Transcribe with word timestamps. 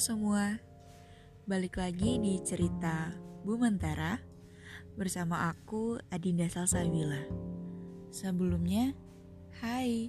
semua, 0.00 0.56
balik 1.44 1.76
lagi 1.76 2.16
di 2.16 2.40
cerita 2.40 3.12
Bu 3.44 3.60
Mentara 3.60 4.16
bersama 4.96 5.52
aku 5.52 6.00
Adinda 6.08 6.48
Salsabila. 6.48 7.20
Sebelumnya, 8.08 8.96
hai, 9.60 10.08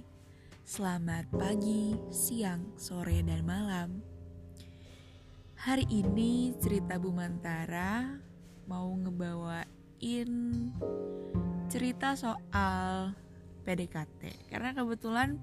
selamat 0.64 1.28
pagi, 1.36 1.92
siang, 2.08 2.72
sore, 2.80 3.20
dan 3.20 3.44
malam. 3.44 4.00
Hari 5.60 5.84
ini 5.92 6.56
cerita 6.56 6.96
Bu 6.96 7.12
Mentara 7.12 8.16
mau 8.64 8.96
ngebawain 8.96 10.32
cerita 11.68 12.16
soal 12.16 13.12
PDKT 13.68 14.48
karena 14.48 14.72
kebetulan 14.72 15.36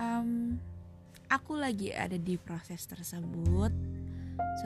um, 0.00 0.56
aku 1.30 1.54
lagi 1.54 1.94
ada 1.94 2.18
di 2.18 2.34
proses 2.34 2.82
tersebut 2.90 3.70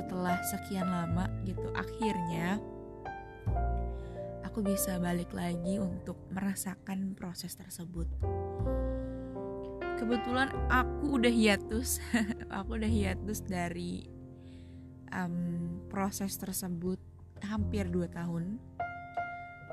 setelah 0.00 0.40
sekian 0.48 0.88
lama 0.88 1.28
gitu 1.44 1.68
akhirnya 1.76 2.56
aku 4.48 4.64
bisa 4.64 4.96
balik 4.96 5.28
lagi 5.36 5.76
untuk 5.76 6.16
merasakan 6.32 7.12
proses 7.12 7.52
tersebut. 7.52 8.08
Kebetulan 10.00 10.48
aku 10.72 11.20
udah 11.20 11.28
hiatus 11.28 12.00
aku 12.58 12.80
udah 12.80 12.88
hiatus 12.88 13.44
dari 13.44 14.08
um, 15.12 15.84
proses 15.92 16.32
tersebut 16.40 16.96
hampir 17.44 17.92
2 17.92 18.08
tahun. 18.08 18.56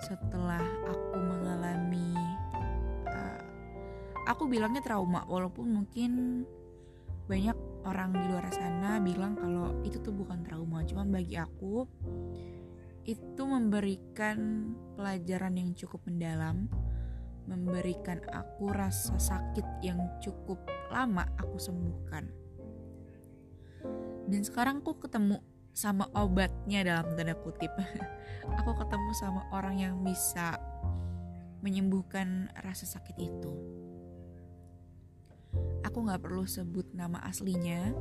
Setelah 0.02 0.66
aku 0.92 1.18
mengalami 1.24 2.18
uh, 3.08 3.42
aku 4.28 4.50
bilangnya 4.50 4.84
trauma 4.84 5.24
walaupun 5.30 5.72
mungkin 5.72 6.44
banyak 7.32 7.56
orang 7.88 8.12
di 8.12 8.28
luar 8.28 8.44
sana 8.52 9.00
bilang 9.00 9.40
kalau 9.40 9.80
itu 9.88 10.04
tuh 10.04 10.12
bukan 10.12 10.44
trauma. 10.44 10.84
Cuman 10.84 11.08
bagi 11.16 11.40
aku 11.40 11.88
itu 13.08 13.42
memberikan 13.48 14.68
pelajaran 15.00 15.56
yang 15.56 15.72
cukup 15.72 16.04
mendalam 16.04 16.68
memberikan 17.48 18.20
aku 18.36 18.70
rasa 18.70 19.16
sakit 19.16 19.64
yang 19.80 19.98
cukup 20.20 20.60
lama 20.92 21.24
aku 21.40 21.56
sembuhkan. 21.56 22.28
Dan 24.28 24.42
sekarang 24.44 24.84
aku 24.84 25.08
ketemu 25.08 25.40
sama 25.72 26.12
obatnya 26.12 26.84
dalam 26.84 27.16
tanda 27.16 27.32
kutip. 27.34 27.72
Aku 28.60 28.74
ketemu 28.74 29.12
sama 29.16 29.48
orang 29.54 29.80
yang 29.80 29.96
bisa 30.04 30.60
menyembuhkan 31.62 32.52
rasa 32.60 32.90
sakit 32.90 33.16
itu 33.22 33.54
aku 35.92 36.08
nggak 36.08 36.24
perlu 36.24 36.48
sebut 36.48 36.88
nama 36.96 37.20
aslinya. 37.28 37.92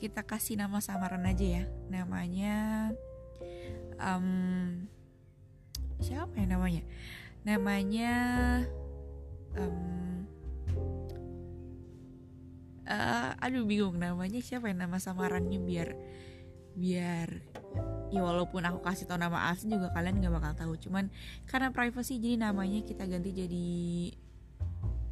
Kita 0.00 0.24
kasih 0.24 0.56
nama 0.56 0.80
samaran 0.80 1.28
aja 1.28 1.60
ya. 1.60 1.64
Namanya 1.92 2.88
um, 4.00 4.80
siapa 6.00 6.32
ya 6.40 6.48
namanya? 6.48 6.82
Namanya 7.44 8.12
um, 9.60 10.24
uh, 12.88 13.44
aduh 13.44 13.68
bingung. 13.68 14.00
Namanya 14.00 14.40
siapa 14.40 14.72
ya? 14.72 14.74
Nama 14.80 14.96
samarannya 14.96 15.60
biar 15.60 15.92
biar 16.76 17.28
ya 18.08 18.20
walaupun 18.24 18.64
aku 18.64 18.80
kasih 18.84 19.04
tau 19.04 19.20
nama 19.20 19.52
asli 19.52 19.72
juga 19.72 19.92
kalian 19.96 20.20
nggak 20.20 20.32
bakal 20.32 20.52
tahu 20.52 20.72
cuman 20.76 21.08
karena 21.48 21.72
privacy 21.72 22.20
jadi 22.20 22.36
namanya 22.52 22.84
kita 22.84 23.08
ganti 23.08 23.32
jadi 23.32 23.68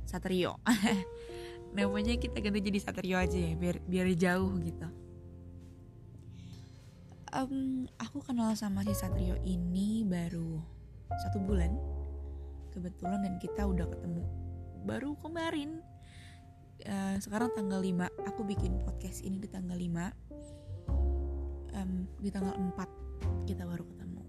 Satrio 0.04 0.60
namanya 1.74 2.14
kita 2.14 2.38
ganti 2.38 2.62
jadi 2.62 2.78
Satrio 2.78 3.18
aja 3.18 3.34
ya 3.34 3.58
biar 3.58 3.82
biar 3.82 4.06
jauh 4.14 4.54
gitu. 4.62 4.86
Um, 7.34 7.90
aku 7.98 8.22
kenal 8.22 8.54
sama 8.54 8.86
si 8.86 8.94
Satrio 8.94 9.34
ini 9.42 10.06
baru 10.06 10.62
satu 11.26 11.42
bulan 11.42 11.74
kebetulan 12.70 13.26
dan 13.26 13.34
kita 13.42 13.66
udah 13.66 13.90
ketemu 13.90 14.22
baru 14.86 15.18
kemarin. 15.18 15.82
Uh, 16.84 17.16
sekarang 17.22 17.50
tanggal 17.54 17.82
5 17.82 18.06
aku 18.26 18.42
bikin 18.46 18.78
podcast 18.82 19.22
ini 19.22 19.38
di 19.38 19.46
tanggal 19.46 19.78
5 19.78 20.90
um, 21.74 21.92
di 22.22 22.30
tanggal 22.30 22.54
4 22.54 23.50
kita 23.50 23.66
baru 23.66 23.82
ketemu. 23.82 24.22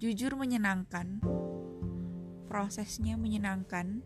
Jujur 0.00 0.32
menyenangkan 0.36 1.20
prosesnya 2.48 3.18
menyenangkan 3.18 4.04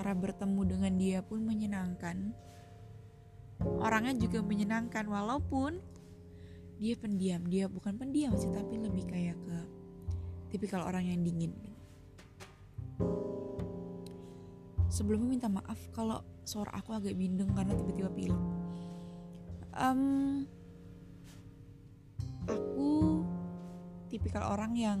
cara 0.00 0.16
bertemu 0.16 0.64
dengan 0.64 0.92
dia 0.96 1.20
pun 1.20 1.44
menyenangkan. 1.44 2.32
Orangnya 3.84 4.16
juga 4.16 4.40
menyenangkan 4.40 5.04
walaupun 5.04 5.76
dia 6.80 6.96
pendiam. 6.96 7.44
Dia 7.44 7.68
bukan 7.68 8.00
pendiam 8.00 8.32
sih 8.32 8.48
tapi 8.48 8.80
lebih 8.80 9.04
kayak 9.04 9.36
ke 9.36 9.58
tipikal 10.48 10.88
orang 10.88 11.04
yang 11.04 11.20
dingin. 11.20 11.52
Sebelumnya 14.88 15.28
minta 15.28 15.52
maaf 15.52 15.76
kalau 15.92 16.24
suara 16.48 16.72
aku 16.80 16.96
agak 16.96 17.12
bindeng 17.12 17.52
karena 17.52 17.76
tiba-tiba 17.76 18.08
pilek. 18.16 18.44
Um, 19.76 20.48
aku 22.48 23.20
tipikal 24.08 24.48
orang 24.48 24.72
yang 24.80 25.00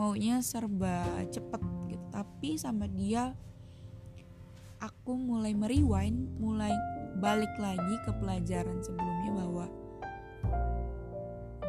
maunya 0.00 0.40
serba 0.40 1.04
cepet 1.28 1.60
gitu. 1.92 2.04
Tapi 2.08 2.56
sama 2.56 2.88
dia 2.88 3.36
aku 4.82 5.14
mulai 5.14 5.54
merewind, 5.54 6.42
mulai 6.42 6.74
balik 7.22 7.54
lagi 7.62 7.94
ke 8.02 8.10
pelajaran 8.18 8.82
sebelumnya 8.82 9.30
bahwa 9.38 9.66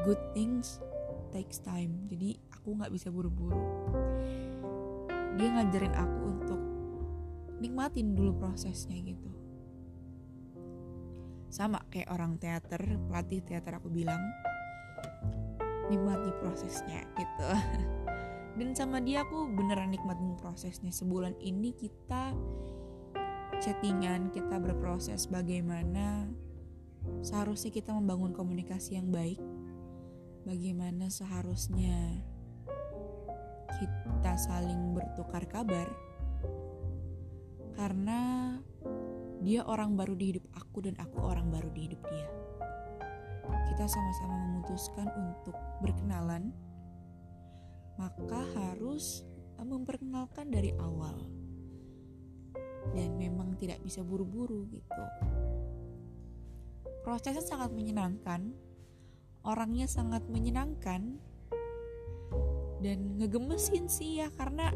good 0.02 0.20
things 0.34 0.82
takes 1.30 1.62
time. 1.62 2.10
Jadi 2.10 2.42
aku 2.58 2.74
nggak 2.74 2.90
bisa 2.90 3.14
buru-buru. 3.14 3.62
Dia 5.38 5.50
ngajarin 5.54 5.94
aku 5.94 6.20
untuk 6.26 6.62
nikmatin 7.62 8.18
dulu 8.18 8.34
prosesnya 8.42 8.98
gitu. 9.06 9.30
Sama 11.54 11.86
kayak 11.94 12.10
orang 12.10 12.42
teater, 12.42 12.82
pelatih 12.82 13.46
teater 13.46 13.78
aku 13.78 13.94
bilang, 13.94 14.22
nikmati 15.94 16.34
prosesnya 16.42 17.06
gitu. 17.14 17.46
Dan 18.58 18.74
sama 18.78 19.02
dia 19.02 19.22
aku 19.26 19.50
beneran 19.54 19.94
nikmatin 19.94 20.34
prosesnya. 20.38 20.90
Sebulan 20.90 21.38
ini 21.42 21.74
kita 21.74 22.34
chattingan 23.64 24.28
kita 24.36 24.60
berproses 24.60 25.24
bagaimana 25.32 26.28
seharusnya 27.24 27.72
kita 27.72 27.96
membangun 27.96 28.36
komunikasi 28.36 29.00
yang 29.00 29.08
baik 29.08 29.40
bagaimana 30.44 31.08
seharusnya 31.08 32.20
kita 33.80 34.36
saling 34.36 34.92
bertukar 34.92 35.48
kabar 35.48 35.88
karena 37.80 38.52
dia 39.40 39.64
orang 39.64 39.96
baru 39.96 40.12
di 40.20 40.36
hidup 40.36 40.44
aku 40.60 40.84
dan 40.84 41.00
aku 41.00 41.24
orang 41.24 41.48
baru 41.48 41.72
di 41.72 41.88
hidup 41.88 42.04
dia. 42.12 42.28
Kita 43.44 43.88
sama-sama 43.88 44.36
memutuskan 44.44 45.08
untuk 45.08 45.56
berkenalan 45.80 46.52
maka 47.96 48.44
harus 48.60 49.24
memperkenalkan 49.56 50.52
dari 50.52 50.76
awal 50.84 51.43
dan 52.92 53.16
memang 53.16 53.56
tidak 53.56 53.80
bisa 53.80 54.04
buru-buru 54.04 54.68
gitu. 54.68 55.04
Prosesnya 57.08 57.44
sangat 57.44 57.72
menyenangkan, 57.72 58.52
orangnya 59.48 59.88
sangat 59.88 60.28
menyenangkan, 60.28 61.20
dan 62.84 63.16
ngegemesin 63.16 63.88
sih 63.88 64.20
ya 64.20 64.28
karena 64.36 64.68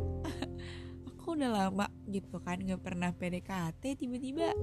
aku 1.12 1.36
udah 1.36 1.52
lama 1.52 1.92
gitu 2.08 2.40
kan 2.40 2.56
nggak 2.56 2.80
pernah 2.80 3.12
PDKT 3.12 4.00
tiba-tiba 4.00 4.56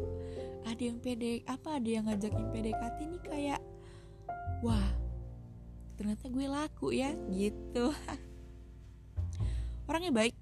ada 0.64 0.80
yang 0.80 0.96
PD 0.96 1.44
apa 1.44 1.76
ada 1.76 1.88
yang 1.88 2.08
ngajakin 2.08 2.48
PDKT 2.48 2.98
nih 3.04 3.22
kayak 3.28 3.60
wah 4.64 4.88
ternyata 6.00 6.26
gue 6.26 6.46
laku 6.48 6.88
ya 6.90 7.12
gitu. 7.30 7.92
Orangnya 9.88 10.10
baik. 10.10 10.34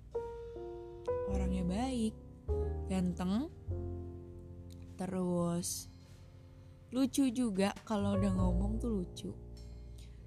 Orangnya 1.28 1.66
baik 1.66 2.31
ganteng. 2.92 3.48
Terus 5.00 5.88
lucu 6.92 7.32
juga 7.32 7.72
kalau 7.88 8.20
udah 8.20 8.32
ngomong 8.36 8.76
tuh 8.76 9.00
lucu. 9.00 9.32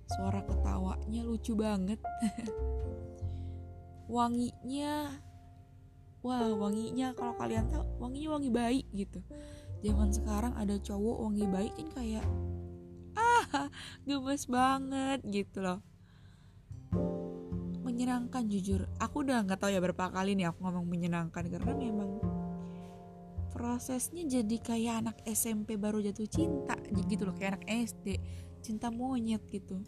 Suara 0.10 0.42
ketawanya 0.42 1.22
lucu 1.22 1.54
banget. 1.54 2.02
Wanginya 4.10 5.22
wah 6.26 6.50
wanginya 6.58 7.14
kalau 7.14 7.38
kalian 7.38 7.70
tahu 7.70 7.86
wanginya 8.02 8.30
wangi 8.34 8.50
baik 8.50 8.86
gitu. 8.98 9.22
Zaman 9.86 10.10
sekarang 10.10 10.58
ada 10.58 10.74
cowok 10.82 11.18
wangi 11.22 11.46
baik 11.46 11.74
kan 11.78 11.90
kayak 12.02 12.26
ah 13.14 13.70
gemes 14.10 14.50
banget 14.50 15.22
gitu 15.30 15.62
loh. 15.62 15.86
Menyenangkan 17.86 18.50
jujur. 18.50 18.90
Aku 18.98 19.22
udah 19.22 19.46
nggak 19.46 19.62
tahu 19.62 19.74
ya 19.74 19.82
berapa 19.82 20.10
kali 20.10 20.34
nih 20.34 20.50
aku 20.50 20.66
ngomong 20.66 20.90
menyenangkan 20.90 21.46
karena 21.46 21.74
memang 21.78 22.35
prosesnya 23.56 24.28
jadi 24.28 24.60
kayak 24.60 24.96
anak 25.00 25.18
SMP 25.24 25.80
baru 25.80 26.04
jatuh 26.04 26.28
cinta 26.28 26.76
gitu 26.92 27.24
loh 27.24 27.36
kayak 27.40 27.56
anak 27.56 27.88
SD 27.88 28.20
cinta 28.60 28.92
monyet 28.92 29.40
gitu. 29.48 29.80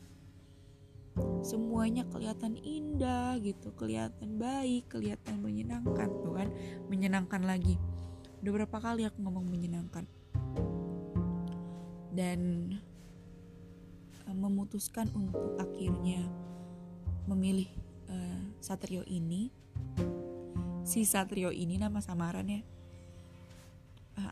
Semuanya 1.44 2.08
kelihatan 2.08 2.56
indah 2.56 3.36
gitu 3.44 3.76
kelihatan 3.76 4.40
baik 4.40 4.88
kelihatan 4.88 5.44
menyenangkan 5.44 6.08
tuh 6.24 6.40
kan 6.40 6.48
menyenangkan 6.88 7.44
lagi. 7.44 7.76
Udah 8.40 8.52
berapa 8.64 8.78
kali 8.80 9.04
aku 9.04 9.20
ngomong 9.20 9.44
menyenangkan? 9.44 10.08
Dan 12.16 12.72
uh, 14.24 14.38
memutuskan 14.38 15.12
untuk 15.12 15.60
akhirnya 15.60 16.24
memilih 17.28 17.68
uh, 18.08 18.42
Satrio 18.64 19.04
ini. 19.04 19.52
Si 20.88 21.04
Satrio 21.04 21.52
ini 21.52 21.76
nama 21.76 22.00
samarannya 22.00 22.62
uh, 22.64 22.77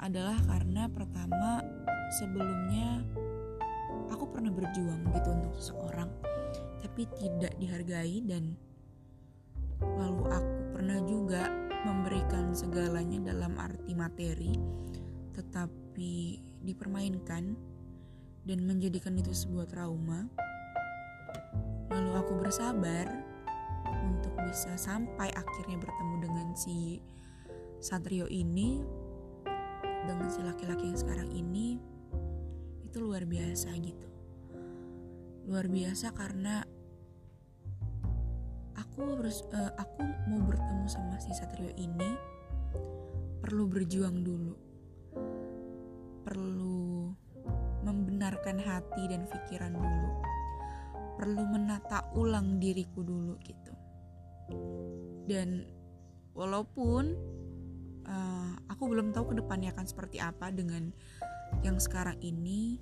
adalah 0.02 0.38
karena 0.46 0.90
pertama 0.90 1.62
sebelumnya 2.22 3.02
aku 4.14 4.30
pernah 4.30 4.54
berjuang 4.54 5.02
gitu 5.14 5.30
untuk 5.34 5.54
seseorang 5.58 6.10
tapi 6.82 7.10
tidak 7.18 7.54
dihargai 7.58 8.22
dan 8.26 8.54
lalu 9.82 10.32
aku 10.32 10.54
pernah 10.78 11.00
juga 11.04 11.50
memberikan 11.86 12.56
segalanya 12.56 13.34
dalam 13.34 13.58
arti 13.60 13.92
materi 13.94 14.54
tetapi 15.36 16.40
dipermainkan 16.64 17.76
dan 18.46 18.60
menjadikan 18.62 19.18
itu 19.18 19.34
sebuah 19.34 19.68
trauma. 19.68 20.30
Lalu 21.90 22.12
aku 22.14 22.34
bersabar 22.40 23.10
untuk 24.06 24.32
bisa 24.46 24.78
sampai 24.78 25.34
akhirnya 25.34 25.78
bertemu 25.82 26.16
dengan 26.22 26.48
si 26.54 27.02
Satrio 27.82 28.30
ini 28.30 28.82
dengan 30.06 30.30
si 30.30 30.40
laki-laki 30.46 30.94
yang 30.94 31.00
sekarang 31.02 31.30
ini 31.34 31.82
itu 32.86 32.98
luar 33.02 33.26
biasa 33.26 33.74
gitu. 33.82 34.10
Luar 35.50 35.66
biasa 35.66 36.14
karena 36.14 36.62
aku 38.78 39.20
harus 39.20 39.44
uh, 39.52 39.74
aku 39.76 40.02
mau 40.30 40.42
bertemu 40.46 40.86
sama 40.88 41.18
si 41.18 41.34
Satrio 41.34 41.74
ini 41.76 42.10
perlu 43.42 43.66
berjuang 43.68 44.22
dulu. 44.22 44.56
Perlu 46.24 47.12
membenarkan 47.86 48.58
hati 48.62 49.04
dan 49.10 49.30
pikiran 49.30 49.74
dulu. 49.74 50.10
Perlu 51.18 51.44
menata 51.50 52.08
ulang 52.18 52.62
diriku 52.62 53.02
dulu 53.06 53.38
gitu. 53.46 53.74
Dan 55.26 55.66
walaupun 56.38 57.35
uh, 58.06 58.54
aku 58.70 58.90
belum 58.90 59.12
tahu 59.12 59.34
ke 59.34 59.36
depannya 59.42 59.74
akan 59.76 59.86
seperti 59.86 60.18
apa 60.22 60.50
dengan 60.50 60.90
yang 61.62 61.78
sekarang 61.78 62.18
ini. 62.22 62.82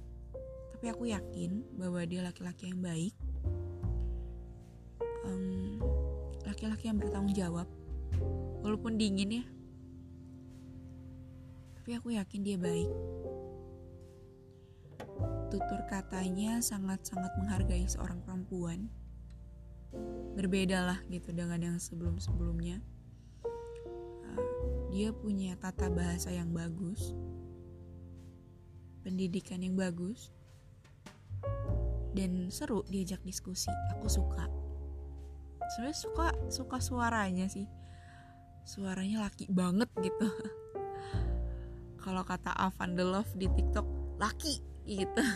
Tapi 0.75 0.92
aku 0.92 1.08
yakin 1.10 1.64
bahwa 1.80 2.04
dia 2.04 2.22
laki-laki 2.24 2.72
yang 2.72 2.84
baik. 2.84 3.16
Laki-laki 6.54 6.86
yang 6.86 7.02
bertanggung 7.02 7.34
jawab. 7.34 7.68
Walaupun 8.62 8.96
dingin 8.96 9.42
ya. 9.42 9.46
Tapi 11.75 11.90
aku 11.98 12.14
yakin 12.14 12.40
dia 12.46 12.62
baik. 12.62 12.92
Tutur 15.50 15.81
katanya 15.90 16.62
sangat-sangat 16.62 17.34
menghargai 17.42 17.90
seorang 17.90 18.22
perempuan. 18.22 18.86
Berbeda 20.38 20.88
lah 20.94 21.00
gitu 21.10 21.34
dengan 21.34 21.58
yang 21.58 21.78
sebelum-sebelumnya 21.81 22.80
dia 24.94 25.10
punya 25.10 25.57
tata 25.57 25.90
bahasa 25.90 26.30
yang 26.30 26.54
bagus 26.54 27.18
pendidikan 29.04 29.60
yang 29.60 29.75
bagus 29.75 30.31
dan 32.16 32.48
seru 32.54 32.88
diajak 32.88 33.19
diskusi. 33.28 33.74
Aku 33.98 34.07
suka. 34.07 34.48
Sebenarnya 35.75 35.98
suka 35.98 36.28
suka 36.48 36.78
suaranya 36.80 37.50
sih. 37.51 37.68
Suaranya 38.63 39.28
laki 39.28 39.51
banget 39.51 39.92
gitu. 40.00 40.30
Kalau 42.04 42.24
kata 42.24 42.56
Avan 42.56 42.96
The 42.96 43.04
Love 43.04 43.34
di 43.36 43.51
TikTok 43.51 44.18
laki 44.18 44.56
gitu. 44.88 45.24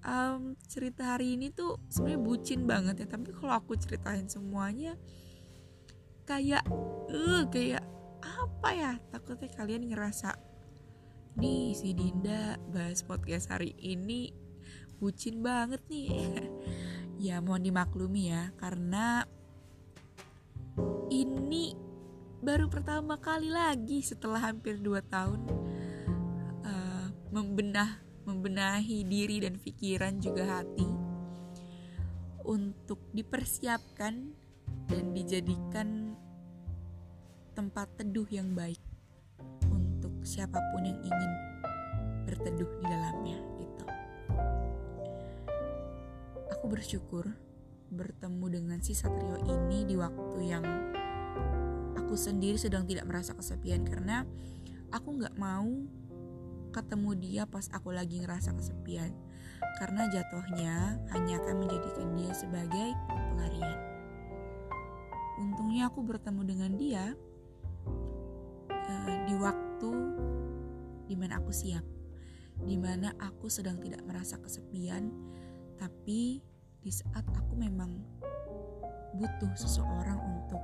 Um, 0.00 0.56
cerita 0.64 1.12
hari 1.14 1.36
ini 1.36 1.52
tuh 1.52 1.76
sebenarnya 1.92 2.24
bucin 2.24 2.64
banget 2.64 3.04
ya. 3.04 3.06
Tapi 3.06 3.36
kalau 3.36 3.52
aku 3.52 3.76
ceritain 3.76 4.24
semuanya 4.32 4.96
kayak 6.30 6.62
uh 7.10 7.42
kayak 7.50 7.82
apa 8.22 8.68
ya 8.70 8.92
takutnya 9.10 9.50
kalian 9.50 9.90
ngerasa 9.90 10.38
nih 11.42 11.74
si 11.74 11.90
Dinda 11.90 12.54
bahas 12.70 13.02
podcast 13.02 13.50
hari 13.50 13.74
ini 13.82 14.30
bucin 15.02 15.42
banget 15.42 15.82
nih. 15.90 16.10
Ya 17.20 17.36
mohon 17.44 17.60
dimaklumi 17.60 18.32
ya 18.32 18.48
karena 18.56 19.28
ini 21.12 21.76
baru 22.40 22.72
pertama 22.72 23.20
kali 23.20 23.52
lagi 23.52 24.00
setelah 24.00 24.40
hampir 24.40 24.80
2 24.80 25.04
tahun 25.04 25.44
uh, 26.64 27.06
membenah 27.28 28.00
membenahi 28.24 29.04
diri 29.04 29.44
dan 29.44 29.60
pikiran 29.60 30.16
juga 30.16 30.64
hati 30.64 30.88
untuk 32.40 33.04
dipersiapkan 33.12 34.32
dan 34.90 35.14
dijadikan 35.14 36.18
tempat 37.54 37.86
teduh 37.96 38.26
yang 38.28 38.50
baik 38.52 38.82
untuk 39.70 40.12
siapa 40.26 40.58
pun 40.74 40.82
yang 40.82 40.98
ingin 41.00 41.32
berteduh 42.26 42.70
di 42.82 42.84
dalamnya 42.84 43.40
aku 46.60 46.76
bersyukur 46.76 47.24
bertemu 47.88 48.46
dengan 48.52 48.78
si 48.84 48.92
Satrio 48.92 49.40
ini 49.48 49.88
di 49.88 49.96
waktu 49.96 50.38
yang 50.44 50.60
aku 51.96 52.20
sendiri 52.20 52.60
sedang 52.60 52.84
tidak 52.84 53.08
merasa 53.08 53.32
kesepian 53.32 53.80
karena 53.88 54.28
aku 54.92 55.24
nggak 55.24 55.40
mau 55.40 55.72
ketemu 56.68 57.10
dia 57.16 57.42
pas 57.48 57.64
aku 57.72 57.96
lagi 57.96 58.20
ngerasa 58.20 58.52
kesepian 58.52 59.08
karena 59.80 60.04
jatuhnya 60.12 61.00
hanya 61.16 61.40
akan 61.40 61.64
menjadikan 61.64 62.08
dia 62.12 62.32
sebagai 62.36 62.88
pelarian. 63.08 63.89
Untungnya 65.70 65.86
aku 65.86 66.02
bertemu 66.02 66.42
dengan 66.42 66.70
dia 66.74 67.14
uh, 68.74 69.16
di 69.22 69.38
waktu 69.38 69.90
di 71.06 71.14
mana 71.14 71.38
aku 71.38 71.54
siap, 71.54 71.86
di 72.66 72.74
mana 72.74 73.14
aku 73.22 73.46
sedang 73.46 73.78
tidak 73.78 74.02
merasa 74.02 74.34
kesepian, 74.42 75.14
tapi 75.78 76.42
di 76.82 76.90
saat 76.90 77.22
aku 77.22 77.54
memang 77.54 78.02
butuh 79.14 79.54
seseorang 79.54 80.18
untuk 80.18 80.58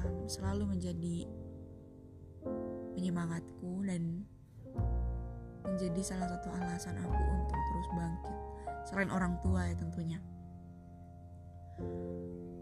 um, 0.00 0.24
selalu 0.24 0.72
menjadi 0.72 1.28
penyemangatku 2.96 3.84
dan 3.84 4.24
menjadi 5.68 6.00
salah 6.00 6.32
satu 6.32 6.48
alasan 6.48 6.96
aku 6.96 7.12
untuk 7.12 7.60
terus 7.60 7.88
bangkit 7.92 8.36
selain 8.88 9.12
orang 9.12 9.36
tua 9.44 9.68
ya 9.68 9.76
tentunya. 9.76 10.16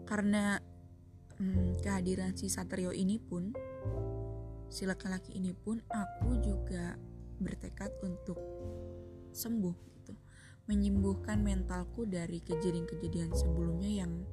Karena 0.03 0.74
hmm, 1.39 1.81
kehadiran 1.81 2.35
si 2.37 2.47
Satrio 2.51 2.91
ini 2.91 3.17
pun 3.17 3.55
si 4.69 4.83
laki-laki 4.83 5.35
ini 5.37 5.55
pun 5.55 5.79
aku 5.87 6.39
juga 6.43 6.97
bertekad 7.39 7.91
untuk 8.03 8.39
sembuh 9.35 9.85
menyembuhkan 10.65 11.45
mentalku 11.45 12.09
dari 12.09 12.41
kejadian-kejadian 12.41 13.29
sebelumnya 13.37 13.89
yang 14.05 14.25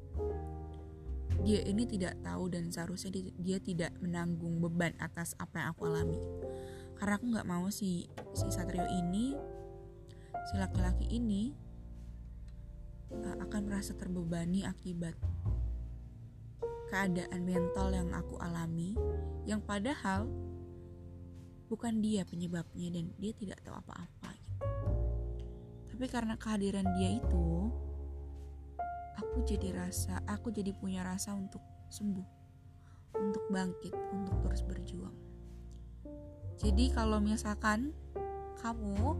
dia 1.42 1.60
ini 1.64 1.84
tidak 1.88 2.16
tahu 2.22 2.52
dan 2.52 2.70
seharusnya 2.70 3.10
dia, 3.40 3.58
tidak 3.58 3.92
menanggung 3.98 4.62
beban 4.62 4.94
atas 5.00 5.34
apa 5.40 5.60
yang 5.60 5.68
aku 5.74 5.82
alami. 5.90 6.20
Karena 6.96 7.18
aku 7.18 7.26
nggak 7.34 7.48
mau 7.48 7.66
si 7.68 8.06
si 8.36 8.46
Satrio 8.52 8.86
ini 8.86 9.34
si 10.48 10.54
laki-laki 10.56 11.08
ini 11.10 11.50
uh, 13.10 13.36
akan 13.42 13.62
merasa 13.66 13.92
terbebani 13.98 14.62
akibat 14.62 15.18
keadaan 16.92 17.48
mental 17.48 17.88
yang 17.96 18.12
aku 18.12 18.36
alami 18.36 18.92
yang 19.48 19.64
padahal 19.64 20.28
bukan 21.72 22.04
dia 22.04 22.28
penyebabnya 22.28 22.92
dan 22.92 23.16
dia 23.16 23.32
tidak 23.32 23.64
tahu 23.64 23.72
apa-apa 23.80 24.36
tapi 25.88 26.04
karena 26.04 26.36
kehadiran 26.36 26.84
dia 27.00 27.16
itu 27.16 27.72
aku 29.16 29.48
jadi 29.48 29.72
rasa 29.72 30.20
aku 30.28 30.52
jadi 30.52 30.76
punya 30.76 31.00
rasa 31.00 31.32
untuk 31.32 31.64
sembuh 31.88 32.42
untuk 33.16 33.44
bangkit 33.52 33.92
untuk 34.12 34.36
terus 34.44 34.62
berjuang. 34.64 35.16
Jadi 36.60 36.92
kalau 36.94 37.18
misalkan 37.20 37.92
kamu 38.62 39.18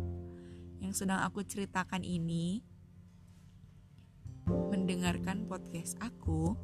yang 0.82 0.94
sedang 0.94 1.22
aku 1.22 1.42
ceritakan 1.42 2.06
ini 2.06 2.62
mendengarkan 4.46 5.46
podcast 5.46 5.98
aku 6.02 6.54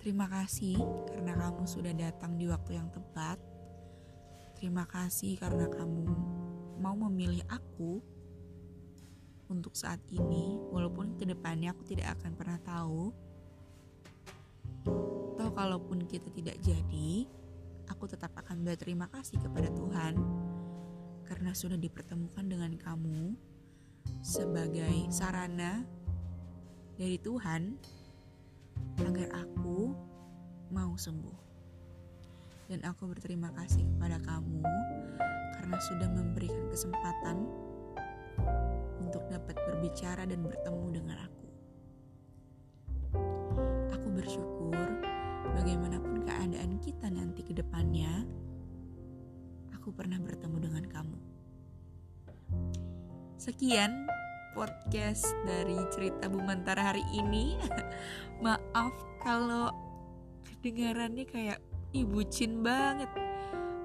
Terima 0.00 0.24
kasih 0.32 0.80
karena 1.12 1.36
kamu 1.36 1.68
sudah 1.68 1.92
datang 1.92 2.40
di 2.40 2.48
waktu 2.48 2.80
yang 2.80 2.88
tepat. 2.88 3.36
Terima 4.56 4.88
kasih 4.88 5.36
karena 5.36 5.68
kamu 5.68 6.08
mau 6.80 6.96
memilih 6.96 7.44
aku 7.52 8.00
untuk 9.52 9.76
saat 9.76 10.00
ini, 10.08 10.56
walaupun 10.72 11.20
ke 11.20 11.28
depannya 11.28 11.76
aku 11.76 11.84
tidak 11.84 12.16
akan 12.16 12.32
pernah 12.32 12.58
tahu. 12.64 13.12
Atau 15.36 15.52
kalaupun 15.52 16.08
kita 16.08 16.32
tidak 16.32 16.56
jadi, 16.64 17.28
aku 17.90 18.08
tetap 18.08 18.32
akan 18.40 18.64
berterima 18.64 19.04
kasih 19.12 19.36
kepada 19.36 19.68
Tuhan 19.68 20.16
karena 21.28 21.52
sudah 21.52 21.76
dipertemukan 21.76 22.46
dengan 22.48 22.72
kamu 22.78 23.36
sebagai 24.24 25.12
sarana 25.12 25.84
dari 26.96 27.20
Tuhan 27.20 27.76
agar 29.02 29.28
aku 29.46 29.89
mau 30.90 30.98
sembuh. 30.98 31.38
Dan 32.66 32.82
aku 32.82 33.14
berterima 33.14 33.54
kasih 33.54 33.86
kepada 33.94 34.18
kamu 34.26 34.58
karena 35.54 35.78
sudah 35.86 36.10
memberikan 36.10 36.66
kesempatan 36.66 37.46
untuk 38.98 39.22
dapat 39.30 39.54
berbicara 39.70 40.26
dan 40.26 40.42
bertemu 40.42 40.86
dengan 40.90 41.16
aku. 41.22 41.46
Aku 43.94 44.08
bersyukur 44.10 44.98
bagaimanapun 45.54 46.26
keadaan 46.26 46.82
kita 46.82 47.06
nanti 47.06 47.46
ke 47.46 47.54
depannya, 47.54 48.26
aku 49.70 49.94
pernah 49.94 50.18
bertemu 50.18 50.58
dengan 50.58 50.84
kamu. 50.90 51.18
Sekian 53.38 54.10
podcast 54.58 55.22
dari 55.46 55.78
cerita 55.94 56.26
Bu 56.26 56.42
Mantara 56.42 56.90
hari 56.90 57.06
ini. 57.14 57.54
Maaf 58.44 58.94
kalau 59.22 59.70
kedengarannya 60.60 61.24
kayak 61.24 61.58
ibu 61.96 62.20
cin 62.28 62.60
banget. 62.60 63.08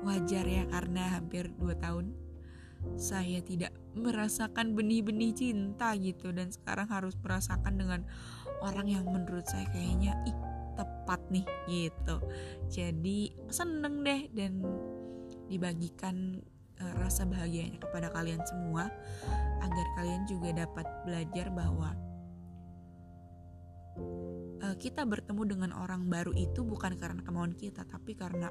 Wajar 0.06 0.46
ya 0.46 0.68
karena 0.70 1.18
hampir 1.18 1.50
2 1.58 1.72
tahun 1.82 2.14
saya 2.94 3.42
tidak 3.42 3.74
merasakan 3.98 4.78
benih-benih 4.78 5.34
cinta 5.34 5.98
gitu 5.98 6.30
dan 6.30 6.54
sekarang 6.54 6.86
harus 6.86 7.18
merasakan 7.18 7.74
dengan 7.82 8.02
orang 8.62 8.86
yang 8.86 9.06
menurut 9.10 9.42
saya 9.50 9.66
kayaknya 9.74 10.14
ih 10.30 10.38
tepat 10.78 11.22
nih 11.34 11.48
gitu. 11.66 12.22
Jadi 12.70 13.34
seneng 13.50 14.06
deh 14.06 14.30
dan 14.36 14.62
dibagikan 15.50 16.44
uh, 16.78 16.94
rasa 17.02 17.26
bahagianya 17.26 17.80
kepada 17.82 18.14
kalian 18.14 18.44
semua 18.46 18.92
agar 19.64 19.88
kalian 19.98 20.24
juga 20.30 20.68
dapat 20.68 20.86
belajar 21.08 21.50
bahwa 21.50 21.96
uh, 24.66 24.76
kita 24.82 25.06
bertemu 25.06 25.54
dengan 25.54 25.72
orang 25.78 26.10
baru 26.10 26.34
itu 26.34 26.66
bukan 26.66 26.98
karena 26.98 27.22
kemauan 27.22 27.54
kita 27.54 27.86
tapi 27.86 28.18
karena 28.18 28.50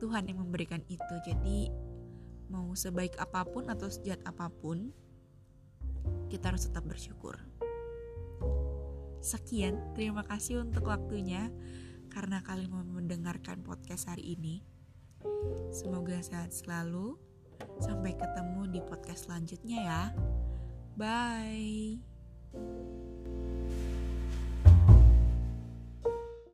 Tuhan 0.00 0.28
yang 0.32 0.40
memberikan 0.40 0.80
itu 0.88 1.14
jadi 1.24 1.68
mau 2.48 2.72
sebaik 2.72 3.20
apa 3.20 3.44
pun 3.44 3.68
atau 3.68 3.92
sejahat 3.92 4.24
apa 4.24 4.48
pun 4.48 4.88
kita 6.32 6.48
harus 6.48 6.64
tetap 6.64 6.88
bersyukur 6.88 7.36
sekian 9.20 9.76
terima 9.92 10.24
kasih 10.24 10.64
untuk 10.64 10.88
waktunya 10.88 11.52
karena 12.08 12.40
kalian 12.40 12.72
mau 12.72 12.80
mendengarkan 12.86 13.60
podcast 13.60 14.08
hari 14.08 14.38
ini 14.38 14.64
semoga 15.68 16.16
sehat 16.24 16.56
selalu 16.56 17.20
Sampai 17.80 18.16
ketemu 18.16 18.68
di 18.72 18.80
podcast 18.84 19.28
selanjutnya 19.28 19.78
ya. 19.84 20.02
Bye. 20.96 22.00